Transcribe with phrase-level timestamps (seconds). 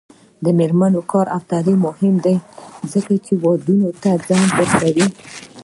[0.43, 2.35] د میرمنو کار او تعلیم مهم دی
[2.93, 5.07] ځکه چې ودونو ته ځنډ ورکوي.